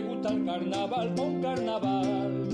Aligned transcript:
le 0.00 0.06
gusta 0.06 0.28
el 0.30 0.44
carnaval 0.44 1.14
con 1.16 1.42
carnaval. 1.42 2.48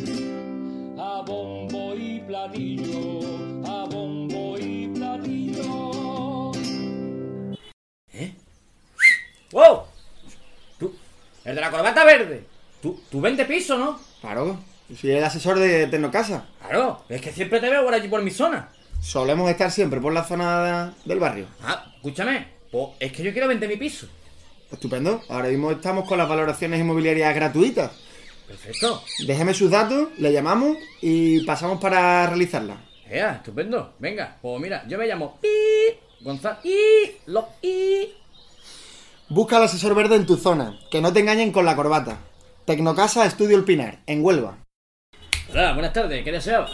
A 0.99 1.23
bombo 1.27 1.95
y 1.95 2.21
platillo, 2.21 3.21
a 3.67 3.85
bombo 3.85 4.57
y 4.59 4.89
platillo. 4.89 6.53
¿Eh? 8.13 8.33
¡Wow! 9.53 9.83
¿Tú? 10.79 10.95
¿El 11.45 11.55
de 11.57 11.61
la 11.61 11.71
corbata 11.71 12.05
verde? 12.05 12.45
¿Tú, 12.81 13.01
tú 13.11 13.21
vende 13.21 13.45
piso, 13.45 13.77
no? 13.79 13.99
Claro, 14.21 14.59
yo 14.89 14.97
soy 14.97 15.11
el 15.11 15.25
asesor 15.25 15.59
de 15.59 15.87
Tecnocasa. 15.89 16.47
Claro, 16.61 17.05
es 17.09 17.21
que 17.21 17.33
siempre 17.33 17.61
te 17.61 17.69
veo 17.69 17.85
por 17.85 17.93
allí 17.95 18.09
por 18.09 18.23
mi 18.23 18.31
zona. 18.31 18.71
Solemos 19.01 19.51
estar 19.51 19.71
siempre 19.71 20.01
por 20.01 20.13
la 20.15 20.25
zona 20.25 20.63
de- 20.87 20.93
del 21.05 21.19
barrio. 21.21 21.47
Ah, 21.63 21.93
escúchame, 21.97 22.49
pues 22.71 22.89
es 23.01 23.13
que 23.13 23.23
yo 23.23 23.33
quiero 23.33 23.49
vender 23.49 23.69
mi 23.69 23.77
piso. 23.77 24.07
Estupendo. 24.75 25.23
Ahora 25.29 25.49
mismo 25.49 25.71
estamos 25.71 26.07
con 26.07 26.19
las 26.19 26.29
valoraciones 26.29 26.81
inmobiliarias 26.81 27.35
gratuitas. 27.35 27.93
Perfecto. 28.47 29.03
Déjeme 29.27 29.55
sus 29.55 29.71
datos, 29.71 30.09
le 30.19 30.33
llamamos 30.33 30.77
y 31.01 31.45
pasamos 31.45 31.81
para 31.81 32.27
realizarla. 32.27 32.77
Ea, 33.09 33.37
estupendo. 33.37 33.95
Venga, 33.99 34.37
pues 34.43 34.61
mira, 34.61 34.85
yo 34.87 34.99
me 34.99 35.07
llamo 35.07 35.39
Pi 35.41 35.49
Gonzalo 36.21 36.59
y 36.65 37.13
lo 37.27 37.49
y 37.63 38.09
Busca 39.29 39.57
al 39.57 39.65
asesor 39.65 39.95
verde 39.95 40.17
en 40.17 40.27
tu 40.27 40.37
zona, 40.37 40.79
que 40.91 41.01
no 41.01 41.13
te 41.13 41.21
engañen 41.21 41.53
con 41.53 41.65
la 41.65 41.77
corbata. 41.77 42.19
Tecnocasa 42.67 43.25
Estudio 43.25 43.57
El 43.57 43.65
Pinar, 43.65 44.01
en 44.07 44.25
Huelva. 44.25 44.59
Hola, 45.51 45.73
buenas 45.73 45.93
tardes, 45.93 46.25
¿qué 46.25 46.33
deseaba? 46.33 46.69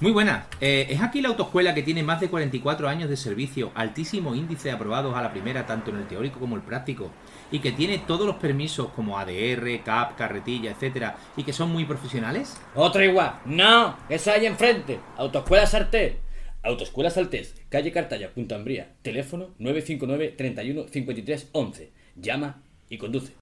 Muy 0.00 0.12
buena. 0.12 0.46
Eh, 0.62 0.86
¿Es 0.88 1.02
aquí 1.02 1.20
la 1.20 1.28
autoescuela 1.28 1.74
que 1.74 1.82
tiene 1.82 2.02
más 2.02 2.22
de 2.22 2.30
44 2.30 2.88
años 2.88 3.10
de 3.10 3.18
servicio, 3.18 3.70
altísimo 3.74 4.34
índice 4.34 4.68
de 4.68 4.74
aprobados 4.74 5.14
a 5.14 5.20
la 5.20 5.30
primera, 5.30 5.66
tanto 5.66 5.90
en 5.90 5.98
el 5.98 6.08
teórico 6.08 6.40
como 6.40 6.56
el 6.56 6.62
práctico, 6.62 7.10
y 7.52 7.58
que 7.58 7.72
tiene 7.72 7.98
todos 7.98 8.26
los 8.26 8.36
permisos 8.36 8.88
como 8.92 9.18
ADR, 9.18 9.82
CAP, 9.84 10.16
carretilla, 10.16 10.70
etcétera, 10.70 11.16
y 11.36 11.44
que 11.44 11.52
son 11.52 11.70
muy 11.70 11.84
profesionales? 11.84 12.58
Otro 12.74 13.04
igual. 13.04 13.40
No, 13.44 13.98
esa 14.08 14.32
ahí 14.32 14.46
enfrente. 14.46 15.00
Autoescuela 15.18 15.66
Sartés. 15.66 16.14
Autoescuela 16.62 17.10
Saltés, 17.10 17.54
calle 17.68 17.92
Cartaya, 17.92 18.32
Punta 18.32 18.54
Ambría. 18.54 18.94
Teléfono 19.02 19.50
959 19.58 20.34
31 20.34 20.88
53 20.88 21.48
11. 21.52 21.92
Llama 22.16 22.62
y 22.88 22.96
conduce. 22.96 23.34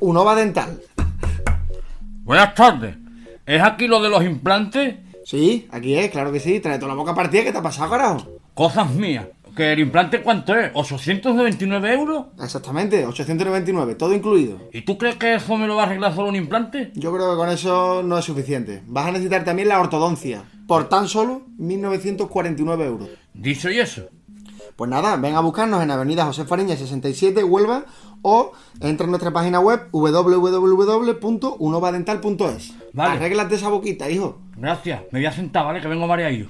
Unova 0.00 0.34
Dental. 0.34 0.82
Buenas 2.24 2.54
tardes. 2.56 3.01
¿Es 3.52 3.60
aquí 3.62 3.86
lo 3.86 4.00
de 4.00 4.08
los 4.08 4.24
implantes? 4.24 4.94
Sí, 5.26 5.68
aquí 5.70 5.94
es, 5.94 6.10
claro 6.10 6.32
que 6.32 6.40
sí. 6.40 6.58
Trae 6.60 6.78
toda 6.78 6.88
la 6.88 6.94
boca 6.94 7.14
partida, 7.14 7.44
¿qué 7.44 7.52
te 7.52 7.58
ha 7.58 7.62
pasado, 7.62 7.90
carajo? 7.90 8.26
Cosas 8.54 8.90
mías. 8.94 9.26
¿Que 9.54 9.74
el 9.74 9.80
implante 9.80 10.22
cuánto 10.22 10.54
es? 10.58 10.72
¿829 10.72 11.92
euros? 11.92 12.26
Exactamente, 12.42 13.04
899, 13.04 13.94
todo 13.96 14.14
incluido. 14.14 14.58
¿Y 14.72 14.80
tú 14.80 14.96
crees 14.96 15.16
que 15.16 15.34
eso 15.34 15.58
me 15.58 15.66
lo 15.66 15.76
va 15.76 15.82
a 15.82 15.84
arreglar 15.84 16.14
solo 16.14 16.30
un 16.30 16.36
implante? 16.36 16.92
Yo 16.94 17.12
creo 17.12 17.30
que 17.32 17.36
con 17.36 17.50
eso 17.50 18.02
no 18.02 18.16
es 18.16 18.24
suficiente. 18.24 18.82
Vas 18.86 19.08
a 19.08 19.12
necesitar 19.12 19.44
también 19.44 19.68
la 19.68 19.80
ortodoncia, 19.80 20.44
por 20.66 20.88
tan 20.88 21.06
solo 21.06 21.42
1.949 21.58 22.86
euros. 22.86 23.10
Dicho 23.34 23.70
y 23.70 23.80
eso. 23.80 24.08
Pues 24.76 24.90
nada, 24.90 25.16
ven 25.16 25.34
a 25.34 25.40
buscarnos 25.40 25.82
en 25.82 25.90
Avenida 25.90 26.24
José 26.24 26.44
Fariña 26.44 26.76
67, 26.76 27.42
Huelva, 27.44 27.84
o 28.22 28.52
entra 28.80 29.04
en 29.04 29.10
nuestra 29.10 29.30
página 29.32 29.60
web 29.60 29.88
www.unovadental.es. 29.92 32.72
Vale. 32.92 33.16
Arréglate 33.16 33.56
esa 33.56 33.68
boquita, 33.68 34.08
hijo. 34.08 34.38
Gracias. 34.56 35.02
Me 35.10 35.18
voy 35.18 35.26
a 35.26 35.32
sentar, 35.32 35.66
¿vale? 35.66 35.80
Que 35.80 35.88
vengo 35.88 36.06
mareado. 36.06 36.46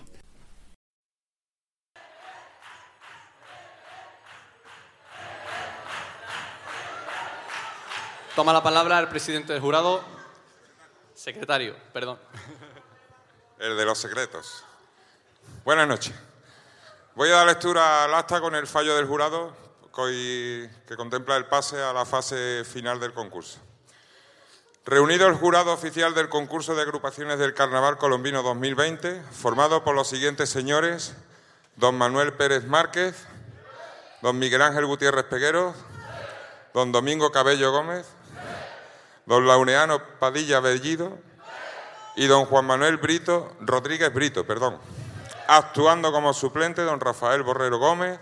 Toma 8.34 8.54
la 8.54 8.62
palabra 8.62 8.98
el 8.98 9.08
presidente 9.08 9.52
del 9.52 9.60
jurado. 9.60 10.02
Secretario, 11.14 11.76
perdón. 11.92 12.18
El 13.58 13.76
de 13.76 13.84
los 13.84 13.98
secretos. 13.98 14.64
Buenas 15.64 15.86
noches. 15.86 16.14
Voy 17.14 17.28
a 17.28 17.32
dar 17.32 17.46
lectura 17.46 18.04
al 18.04 18.14
acta 18.14 18.40
con 18.40 18.54
el 18.54 18.66
fallo 18.66 18.96
del 18.96 19.06
jurado 19.06 19.54
que 19.94 20.96
contempla 20.96 21.36
el 21.36 21.44
pase 21.44 21.78
a 21.78 21.92
la 21.92 22.06
fase 22.06 22.64
final 22.64 23.00
del 23.00 23.12
concurso. 23.12 23.58
Reunido 24.86 25.26
el 25.26 25.34
jurado 25.34 25.74
oficial 25.74 26.14
del 26.14 26.30
concurso 26.30 26.74
de 26.74 26.80
agrupaciones 26.80 27.38
del 27.38 27.52
Carnaval 27.52 27.98
Colombino 27.98 28.42
2020, 28.42 29.22
formado 29.30 29.84
por 29.84 29.94
los 29.94 30.08
siguientes 30.08 30.48
señores: 30.48 31.14
don 31.76 31.98
Manuel 31.98 32.32
Pérez 32.32 32.64
Márquez, 32.64 33.26
don 34.22 34.38
Miguel 34.38 34.62
Ángel 34.62 34.86
Gutiérrez 34.86 35.26
Peguero, 35.26 35.74
don 36.72 36.92
Domingo 36.92 37.30
Cabello 37.30 37.72
Gómez, 37.72 38.06
don 39.26 39.46
Launeano 39.46 40.02
Padilla 40.18 40.60
Bellido, 40.60 41.18
y 42.16 42.26
don 42.26 42.46
Juan 42.46 42.64
Manuel 42.64 42.96
Brito, 42.96 43.54
Rodríguez 43.60 44.14
Brito, 44.14 44.46
perdón, 44.46 44.78
actuando 45.48 46.12
como 46.12 46.32
suplente 46.32 46.82
don 46.82 47.00
Rafael 47.00 47.42
Borrero 47.42 47.78
Gómez, 47.78 48.18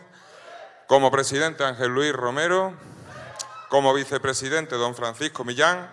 como 0.86 1.10
presidente 1.10 1.64
Ángel 1.64 1.94
Luis 1.94 2.12
Romero, 2.12 2.72
como 3.69 3.94
vicepresidente 3.94 4.76
don 4.76 4.94
Francisco 4.94 5.44
Millán 5.44 5.88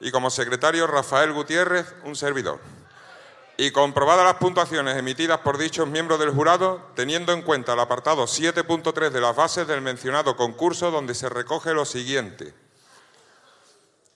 y 0.00 0.10
como 0.12 0.30
secretario 0.30 0.86
Rafael 0.86 1.32
Gutiérrez, 1.32 1.92
un 2.04 2.14
servidor. 2.14 2.60
Y 3.56 3.72
comprobadas 3.72 4.24
las 4.24 4.34
puntuaciones 4.34 4.96
emitidas 4.96 5.40
por 5.40 5.58
dichos 5.58 5.88
miembros 5.88 6.20
del 6.20 6.30
jurado, 6.30 6.80
teniendo 6.94 7.32
en 7.32 7.42
cuenta 7.42 7.72
el 7.72 7.80
apartado 7.80 8.24
7.3 8.24 9.10
de 9.10 9.20
las 9.20 9.34
bases 9.34 9.66
del 9.66 9.80
mencionado 9.80 10.36
concurso, 10.36 10.92
donde 10.92 11.16
se 11.16 11.28
recoge 11.28 11.74
lo 11.74 11.84
siguiente. 11.84 12.54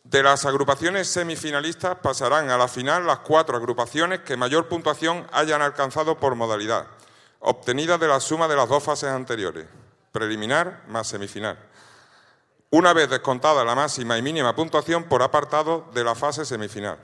De 0.04 0.22
las 0.22 0.44
agrupaciones 0.44 1.08
semifinalistas 1.08 1.96
pasarán 1.98 2.50
a 2.50 2.58
la 2.58 2.66
final 2.66 3.06
las 3.06 3.20
cuatro 3.20 3.56
agrupaciones 3.56 4.20
que 4.20 4.36
mayor 4.36 4.68
puntuación 4.68 5.26
hayan 5.32 5.62
alcanzado 5.62 6.18
por 6.18 6.34
modalidad, 6.34 6.86
obtenida 7.38 7.98
de 7.98 8.08
la 8.08 8.18
suma 8.18 8.48
de 8.48 8.56
las 8.56 8.68
dos 8.68 8.82
fases 8.82 9.10
anteriores, 9.10 9.66
preliminar 10.10 10.82
más 10.88 11.06
semifinal. 11.06 11.56
Una 12.70 12.92
vez 12.92 13.10
descontada 13.10 13.64
la 13.64 13.74
máxima 13.74 14.18
y 14.18 14.22
mínima 14.22 14.56
puntuación 14.56 15.04
por 15.04 15.22
apartado 15.22 15.88
de 15.94 16.02
la 16.02 16.14
fase 16.14 16.44
semifinal. 16.44 16.98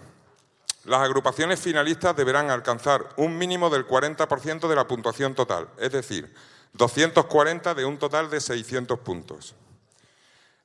Las 0.85 1.03
agrupaciones 1.03 1.61
finalistas 1.61 2.17
deberán 2.17 2.51
alcanzar 2.51 3.11
un 3.17 3.39
mínimo 3.39 3.71
del 3.71 3.87
40% 3.87 4.67
de 4.67 4.75
la 4.75 4.89
puntuación 4.89 5.35
total, 5.35 5.69
es 5.79 5.93
decir, 5.93 6.35
240 6.73 7.75
de 7.75 7.85
un 7.85 7.99
total 7.99 8.29
de 8.31 8.41
600 8.41 8.99
puntos. 9.01 9.55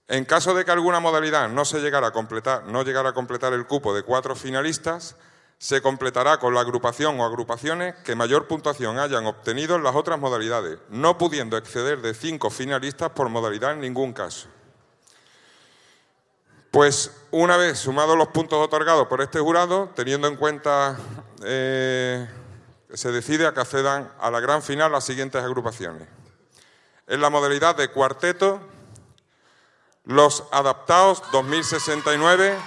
En 0.08 0.26
caso 0.26 0.54
de 0.54 0.66
que 0.66 0.72
alguna 0.72 1.00
modalidad 1.00 1.50
no 1.50 1.64
se 1.66 1.80
llegara 1.80 2.08
a 2.08 2.12
completar, 2.12 2.66
no 2.66 2.84
llegara 2.84 3.10
a 3.10 3.14
completar 3.14 3.54
el 3.54 3.66
cupo 3.66 3.96
de 3.96 4.04
cuatro 4.04 4.36
finalistas, 4.36 5.16
se 5.58 5.82
completará 5.82 6.40
con 6.40 6.54
la 6.54 6.60
agrupación 6.60 7.18
o 7.20 7.26
agrupaciones 7.26 7.96
que 8.04 8.16
mayor 8.16 8.48
puntuación 8.48 9.00
hayan 9.00 9.26
obtenido 9.26 9.78
en 9.78 9.84
las 9.84 9.96
otras 9.96 10.20
modalidades, 10.20 10.80
no 10.90 11.18
pudiendo 11.18 11.56
exceder 11.56 12.02
de 12.02 12.14
cinco 12.14 12.50
finalistas 12.50 13.12
por 13.12 13.30
modalidad 13.30 13.72
en 13.72 13.80
ningún 13.80 14.12
caso. 14.12 14.50
Pues 16.70 17.12
una 17.32 17.56
vez 17.56 17.80
sumados 17.80 18.18
los 18.18 18.28
puntos 18.30 18.60
otorgados 18.60 19.08
por 19.08 19.22
este 19.22 19.40
jurado, 19.40 19.92
teniendo 19.96 20.28
en 20.28 20.36
cuenta 20.36 20.98
eh, 21.44 22.28
se 22.94 23.12
decide 23.12 23.48
a 23.48 23.54
que 23.54 23.62
accedan 23.62 24.12
a 24.20 24.30
la 24.32 24.42
gran 24.42 24.62
final 24.62 24.92
las 24.92 25.06
siguientes 25.06 25.42
agrupaciones. 25.42 26.08
En 27.08 27.22
la 27.22 27.30
modalidad 27.30 27.76
de 27.76 27.90
cuarteto, 27.90 28.60
los 30.06 30.44
adaptados 30.52 31.24
2069. 31.32 32.58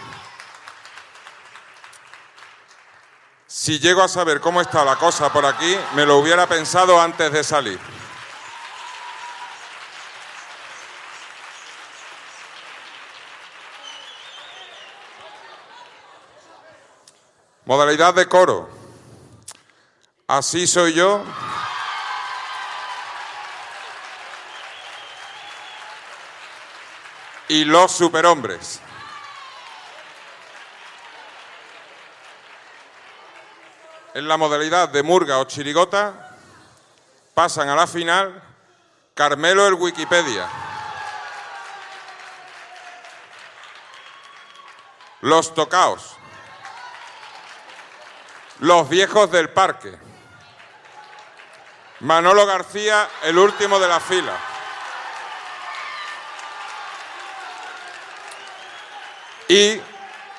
Si 3.47 3.79
llego 3.79 4.03
a 4.03 4.09
saber 4.09 4.41
cómo 4.41 4.61
está 4.61 4.85
la 4.85 4.97
cosa 4.97 5.33
por 5.33 5.45
aquí, 5.45 5.77
me 5.95 6.07
lo 6.07 6.19
hubiera 6.19 6.47
pensado 6.47 7.01
antes 7.01 7.33
de 7.33 7.45
salir. 7.45 7.79
Modalidad 17.65 18.15
de 18.15 18.29
coro. 18.29 18.69
Así 20.29 20.67
soy 20.67 20.95
yo. 20.95 21.25
Y 27.49 27.65
los 27.65 27.93
superhombres. 27.93 28.81
En 34.15 34.27
la 34.27 34.37
modalidad 34.37 34.89
de 34.89 35.03
murga 35.03 35.39
o 35.39 35.45
chirigota 35.45 36.37
pasan 37.35 37.69
a 37.69 37.75
la 37.75 37.87
final 37.87 38.43
Carmelo 39.15 39.67
el 39.67 39.75
Wikipedia. 39.75 40.49
Los 45.21 45.55
tocaos. 45.55 46.17
Los 48.61 48.89
viejos 48.89 49.31
del 49.31 49.51
parque. 49.51 49.99
Manolo 52.01 52.45
García, 52.47 53.09
el 53.23 53.39
último 53.39 53.79
de 53.79 53.89
la 53.89 54.01
fila. 54.01 54.56
Y 59.49 59.81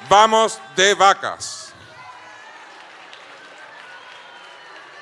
vamos 0.10 0.60
de 0.76 0.94
vacas. 0.94 1.72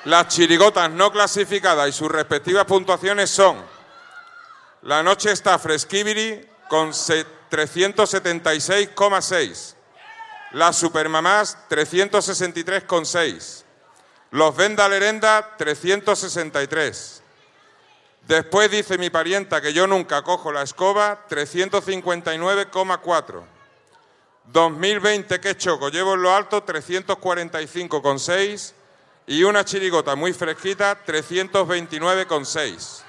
Las 0.04 0.28
chirigotas 0.28 0.88
no 0.90 1.10
clasificadas 1.10 1.88
y 1.88 1.92
sus 1.92 2.08
respectivas 2.08 2.64
puntuaciones 2.64 3.28
son 3.28 3.60
La 4.82 5.02
Noche 5.02 5.32
está 5.32 5.58
Fresquibiri 5.58 6.48
con 6.68 6.90
376,6. 6.90 9.74
Las 10.52 10.76
Supermamás 10.76 11.58
363,6. 11.68 13.64
Los 14.30 14.54
Venda 14.54 14.88
Lerenda 14.88 15.56
363. 15.56 17.24
Después 18.28 18.70
dice 18.70 18.98
mi 18.98 19.10
parienta 19.10 19.60
que 19.60 19.72
yo 19.72 19.88
nunca 19.88 20.22
cojo 20.22 20.52
la 20.52 20.62
escoba 20.62 21.26
359,4. 21.28 23.55
2020 24.52 25.40
que 25.40 25.56
choco, 25.56 25.88
llevo 25.88 26.14
en 26.14 26.22
lo 26.22 26.32
alto 26.34 26.64
345,6 26.64 28.74
y 29.26 29.42
una 29.42 29.64
chirigota 29.64 30.14
muy 30.14 30.32
fresquita 30.32 31.04
329,6. 31.04 33.02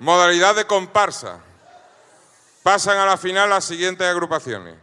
Modalidad 0.00 0.54
de 0.54 0.66
comparsa. 0.66 1.40
Pasan 2.62 2.98
a 2.98 3.06
la 3.06 3.16
final 3.16 3.50
las 3.50 3.64
siguientes 3.64 4.06
agrupaciones. 4.06 4.76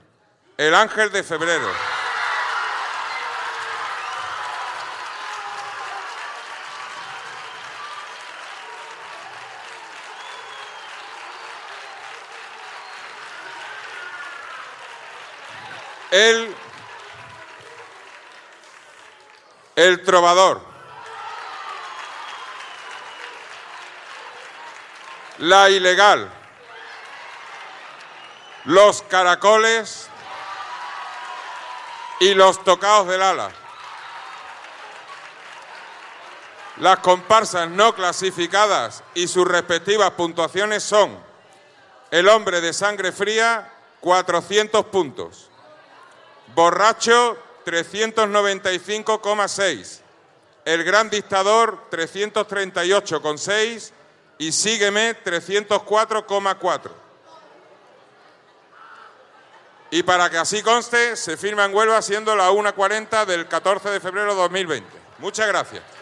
El 0.57 0.73
Ángel 0.73 1.11
de 1.11 1.21
Febrero. 1.23 1.69
El, 16.11 16.55
el 19.75 20.03
trovador. 20.03 20.61
La 25.39 25.69
ilegal. 25.69 26.31
Los 28.65 29.01
caracoles 29.03 30.09
y 32.19 32.33
los 32.33 32.63
tocados 32.63 33.07
del 33.07 33.21
ala. 33.21 33.51
Las 36.77 36.99
comparsas 36.99 37.69
no 37.69 37.95
clasificadas 37.95 39.03
y 39.13 39.27
sus 39.27 39.47
respectivas 39.47 40.11
puntuaciones 40.11 40.83
son 40.83 41.17
el 42.11 42.27
hombre 42.27 42.59
de 42.59 42.73
sangre 42.73 43.11
fría, 43.11 43.71
400 44.01 44.85
puntos. 44.85 45.49
Borracho, 46.53 47.37
395,6. 47.65 50.01
El 50.65 50.83
Gran 50.83 51.09
Dictador, 51.09 51.89
338,6. 51.89 53.93
Y 54.37 54.51
Sígueme, 54.51 55.15
304,4. 55.23 56.91
Y 59.91 60.03
para 60.03 60.29
que 60.29 60.37
así 60.37 60.61
conste, 60.61 61.15
se 61.15 61.37
firma 61.37 61.63
en 61.63 61.73
Huelva 61.73 62.01
siendo 62.01 62.35
la 62.35 62.51
1.40 62.51 63.25
del 63.25 63.47
14 63.47 63.89
de 63.89 64.01
febrero 64.01 64.35
de 64.35 64.41
2020. 64.41 64.89
Muchas 65.19 65.47
gracias. 65.47 65.94